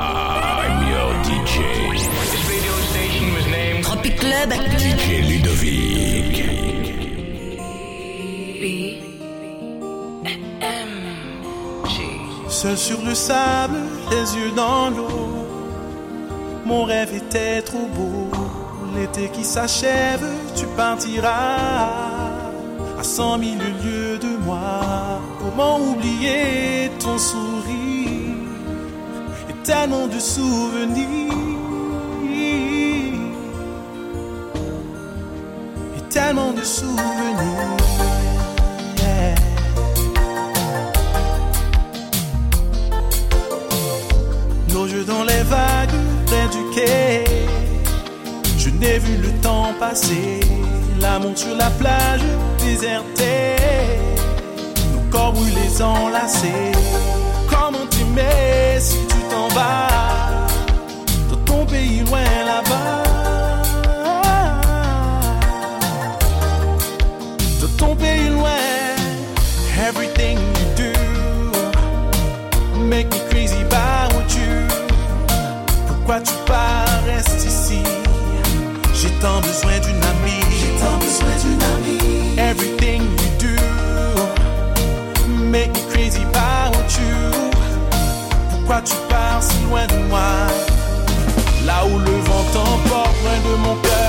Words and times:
I'm 0.00 0.86
your 0.92 1.12
DJ. 1.24 1.56
This 1.92 2.48
radio 2.48 2.72
station 2.90 3.34
was 3.34 3.46
named 3.46 3.84
Tropic 3.84 4.16
Club. 4.18 4.50
DJ 4.50 5.06
Ludovic. 5.28 6.36
B 8.60 8.64
M 10.60 10.90
G. 11.88 11.94
Seul 12.48 12.76
sur 12.76 13.02
le 13.02 13.14
sable, 13.14 13.78
les 14.10 14.36
yeux 14.36 14.52
dans 14.54 14.90
l'eau. 14.90 15.46
Mon 16.64 16.84
rêve 16.84 17.14
était 17.14 17.62
trop 17.62 17.88
beau. 17.96 18.30
L'été 18.94 19.28
qui 19.30 19.44
s'achève, 19.44 20.24
tu 20.56 20.66
partiras 20.76 21.58
à 22.98 23.02
cent 23.02 23.36
mille 23.38 23.58
lieues 23.82 24.18
de 24.18 24.36
moi. 24.44 25.20
Comment 25.40 25.80
oublier 25.80 26.90
ton 27.00 27.18
sourire? 27.18 28.17
Tellement 29.64 30.06
de 30.06 30.18
souvenirs 30.18 31.32
et 35.96 36.00
tellement 36.10 36.52
de 36.52 36.62
souvenirs. 36.62 37.76
Nos 44.72 44.86
jeux 44.86 45.04
dans 45.04 45.24
les 45.24 45.42
vagues 45.42 45.98
près 46.26 46.48
du 46.48 46.74
quai. 46.74 47.24
Je 48.58 48.70
n'ai 48.70 48.98
vu 48.98 49.16
le 49.16 49.30
temps 49.40 49.72
passer. 49.78 50.40
L'amour 51.00 51.36
sur 51.36 51.56
la 51.56 51.70
plage 51.70 52.22
désertée. 52.64 53.56
Nos 54.92 55.10
corps 55.10 55.32
brûlés 55.32 55.82
enlacés. 55.82 56.72
Comment 57.48 57.86
tu 57.90 58.04
t'en 58.04 59.07
vas 59.58 60.46
dans 61.30 61.42
ton 61.44 61.66
pays 61.66 62.00
loin 62.06 62.28
là-bas? 62.50 63.02
Dans 67.60 67.74
ton 67.76 67.92
pays 67.96 68.28
loin. 68.30 68.66
Everything 69.88 70.38
you 70.58 70.66
do 70.82 70.92
make 72.92 73.08
me 73.14 73.20
crazy 73.30 73.60
about 73.62 74.28
you. 74.38 74.54
Pourquoi 75.86 76.20
tu 76.20 76.34
pars, 76.46 77.02
reste 77.06 77.44
ici? 77.44 77.82
J'ai 78.94 79.12
tant 79.22 79.40
besoin 79.40 79.78
d'une 79.84 80.02
amie. 80.12 80.46
J'ai 80.60 80.72
tant 80.82 80.98
besoin 81.04 81.34
d'une 81.42 81.62
amie. 81.74 82.38
Everything 82.50 83.02
you 83.02 83.30
do 83.44 83.54
make 85.54 85.70
me 85.72 85.82
crazy 85.92 86.22
about 86.22 86.90
you. 86.98 87.37
Pourquoi 88.68 88.84
tu 88.84 88.96
pars 89.08 89.42
si 89.42 89.62
loin 89.62 89.86
de 89.86 89.96
moi? 90.10 90.20
Là 91.64 91.86
où 91.86 91.98
le 91.98 92.04
vent 92.04 92.44
t'emporte, 92.52 93.16
loin 93.22 93.38
de 93.50 93.56
mon 93.62 93.74
cœur 93.76 94.07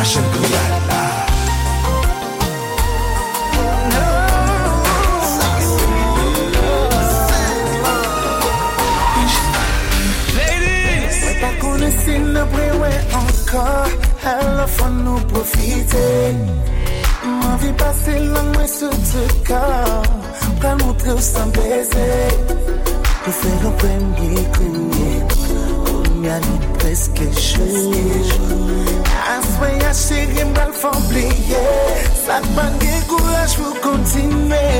Les 0.00 0.06
machines 0.06 0.22
pour 0.32 0.40
y 0.40 0.44
aller 0.46 0.86
là. 0.88 1.26
Mwen 11.20 11.40
pa 11.40 11.50
kone 11.60 11.90
si 12.00 12.16
nou 12.18 12.46
prewe 12.54 12.92
ankor 13.18 13.92
fon 14.76 14.96
nou 15.04 15.20
profite. 15.32 16.06
Mwen 17.24 17.58
vi 17.60 17.72
pase 17.82 18.16
lang 18.32 18.54
mwen 18.54 18.68
sou 18.68 19.04
te 19.12 19.26
ka 19.50 19.64
Pral 20.60 20.76
montre 20.80 21.12
ou 21.12 21.20
san 21.24 21.52
beze 21.56 22.08
Pou 23.20 23.32
fè 23.42 23.52
nou 23.60 23.72
premye 23.80 24.48
kou 24.56 24.88
Konya 25.90 26.40
li 26.46 26.56
preske 26.78 27.28
chou 27.36 28.89
Sakman 32.30 32.76
ge 32.78 32.98
kouraj 33.10 33.56
pou 33.58 33.74
kontine 33.82 34.79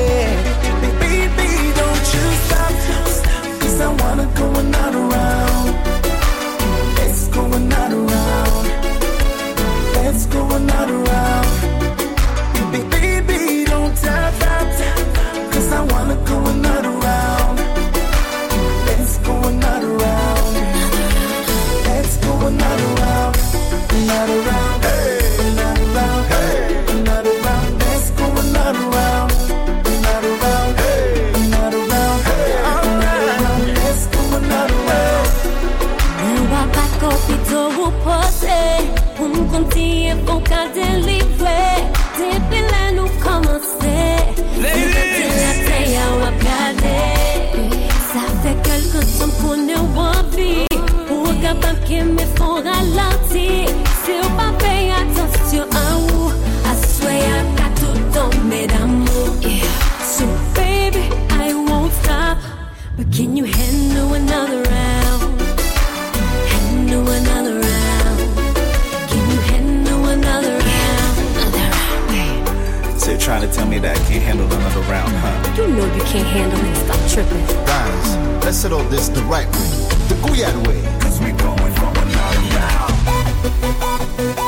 me 73.71 73.79
that 73.79 73.97
I 73.97 74.01
can't 74.09 74.23
handle 74.23 74.53
another 74.53 74.81
round, 74.91 75.13
huh? 75.15 75.55
You 75.57 75.69
know 75.69 75.87
you 75.95 76.03
can't 76.03 76.27
handle 76.27 76.59
it. 76.59 76.77
Stop 76.77 77.09
tripping. 77.09 77.47
Guys, 77.67 78.45
let's 78.45 78.57
settle 78.57 78.83
this 78.85 79.09
the 79.09 79.23
right 79.23 79.47
way, 79.47 79.71
the 80.09 80.17
Guyad 80.27 80.67
way. 80.67 80.83
Cause 81.01 81.21
we 81.21 81.31
going 81.31 81.73
from 81.75 81.97
another 81.97 82.41
round. 82.57 84.40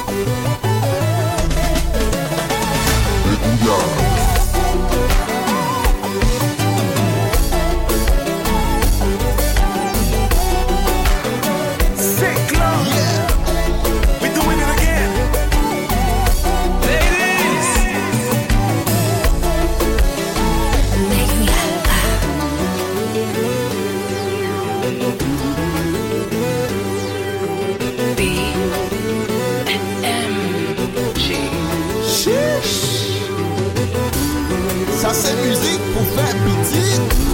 Sa 35.02 35.10
se 35.10 35.32
müzik 35.34 35.82
pou 35.96 36.04
fè 36.14 36.28
piti 36.44 37.31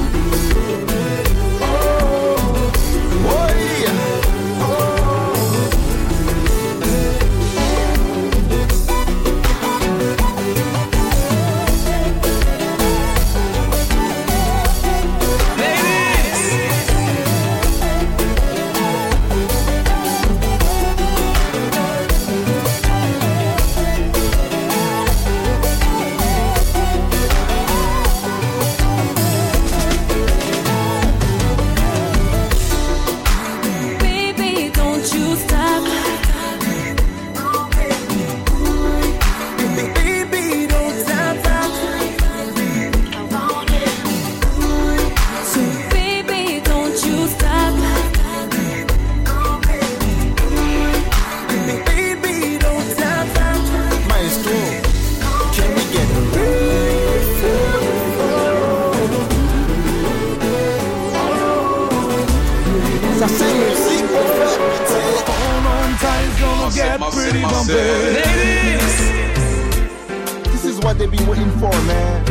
they 71.10 71.16
been 71.16 71.26
waiting 71.26 71.50
for, 71.52 71.70
man. 71.70 72.26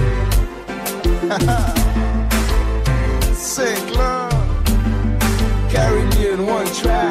Sick 3.33 3.95
love. 3.95 4.33
in 6.17 6.45
one 6.45 6.67
track. 6.73 7.06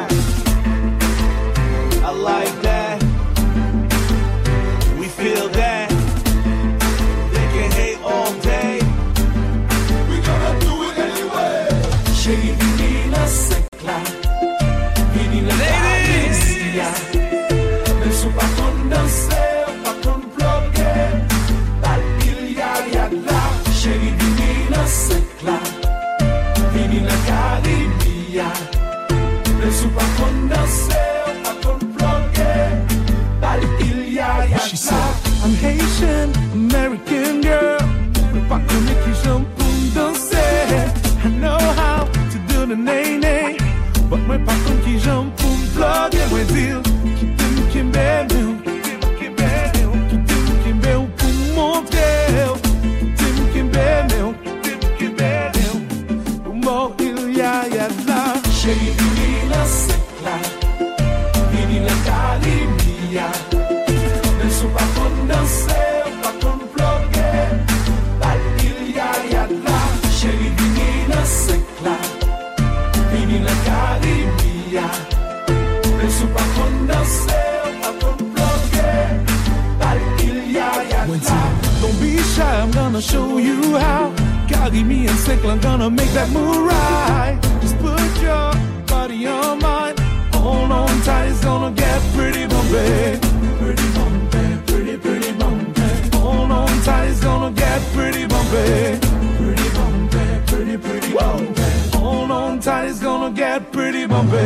that 86.17 86.29
move 86.31 86.65
right. 86.65 87.37
Just 87.61 87.77
put 87.77 88.01
your 88.19 88.51
body 88.87 89.27
on 89.27 89.59
mine. 89.59 89.95
Hold 90.33 90.71
on 90.71 91.01
tight, 91.01 91.29
it's 91.29 91.43
gonna 91.43 91.71
get 91.75 92.01
pretty 92.15 92.47
bumpy. 92.47 93.19
Pretty 93.61 93.87
bumpy, 93.97 94.57
pretty, 94.65 94.97
pretty 94.97 95.31
bumpy. 95.33 96.17
Hold 96.17 96.51
on 96.51 96.81
tight, 96.81 97.09
it's 97.11 97.19
gonna 97.19 97.51
get 97.53 97.79
pretty 97.93 98.25
bumpy. 98.25 98.97
Pretty 99.37 99.69
bumpy, 99.77 100.25
pretty, 100.49 100.77
pretty 100.85 101.13
bumpy. 101.13 101.69
Hold 101.97 102.31
on 102.31 102.59
tight, 102.61 102.89
it's 102.89 102.99
gonna 102.99 103.31
get 103.35 103.71
pretty 103.71 104.07
bumpy. 104.07 104.37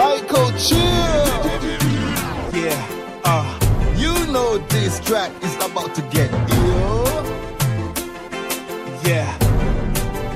Michael, 0.00 0.50
chill. 0.64 1.26
Yeah, 2.62 2.80
uh, 3.24 3.46
you 3.96 4.12
know 4.32 4.58
this 4.68 4.98
track 5.00 5.30
is 5.44 5.55
about 5.76 5.94
to 5.94 6.02
get 6.02 6.32
ill. 6.32 7.04
Yeah, 9.04 9.36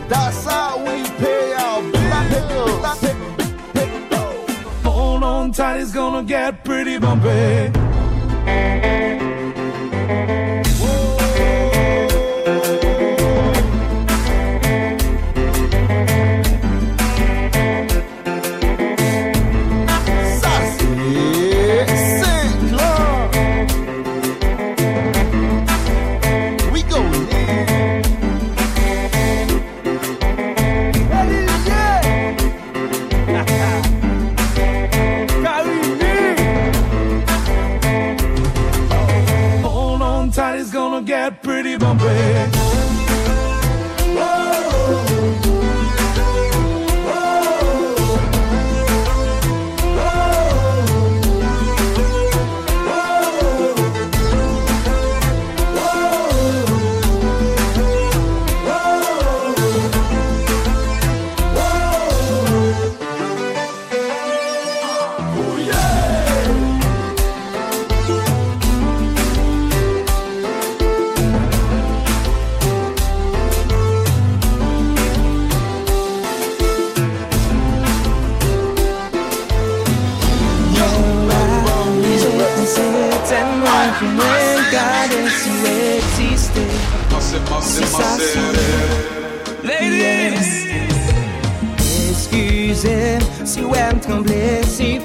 that's 0.07 0.45
how 0.45 0.79
we 0.79 1.03
pay 1.19 1.53
our 1.55 1.83
bills. 1.83 3.01
Hold 4.85 5.23
on 5.23 5.53
tight, 5.53 5.81
it's 5.81 5.93
gonna 5.93 6.25
get 6.25 6.63
pretty 6.63 6.99
bumpy. 6.99 7.80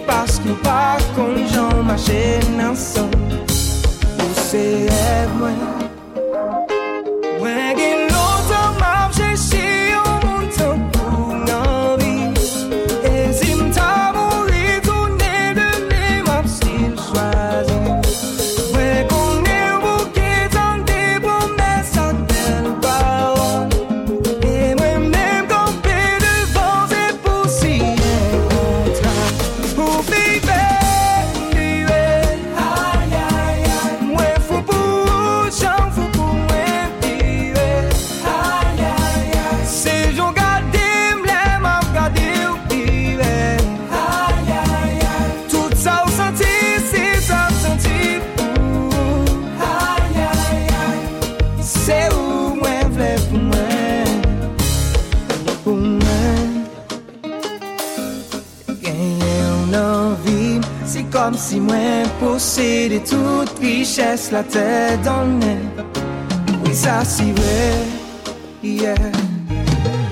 Pas 0.07 0.39
nou 0.45 0.57
pa 0.65 0.97
konjan 1.15 1.85
Mache 1.85 2.39
nan 2.57 2.75
son 2.75 3.11
Ou 4.17 4.33
se 4.47 4.65
ev 4.89 5.39
mwen 5.39 5.74
Kom 61.25 61.33
si 61.37 61.57
mwen 61.59 62.05
posede 62.19 62.99
tout 63.09 63.49
viches 63.57 64.27
la 64.29 64.43
tè 64.45 64.93
dan 65.01 65.31
mè 65.41 65.55
Oui 66.61 66.75
sa 66.77 66.99
si 67.01 67.31
vè, 67.33 67.63
yeah. 68.61 69.09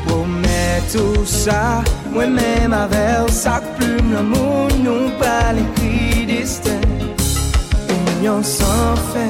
Pou 0.07 0.25
mè 0.25 0.81
tout 0.89 1.21
sa, 1.29 1.83
mwen 2.15 2.33
mèm 2.33 2.73
avèl 2.73 3.29
sak 3.29 3.61
plume 3.77 4.09
Nan 4.09 4.31
moun 4.33 4.73
nou 4.81 5.13
pal 5.21 5.61
ekri 5.61 6.25
distè 6.33 6.79
Union 7.93 8.41
san 8.41 8.97
fè 9.11 9.29